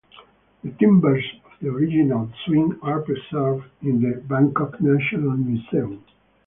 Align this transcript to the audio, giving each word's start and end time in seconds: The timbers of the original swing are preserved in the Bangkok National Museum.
The 0.63 0.71
timbers 0.79 1.23
of 1.45 1.51
the 1.61 1.67
original 1.67 2.27
swing 2.43 2.75
are 2.81 3.01
preserved 3.03 3.65
in 3.83 4.01
the 4.01 4.19
Bangkok 4.27 4.81
National 4.81 5.37
Museum. 5.37 6.03